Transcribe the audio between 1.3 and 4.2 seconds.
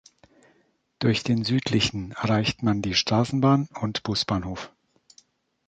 südlichen erreicht man die Straßenbahn- und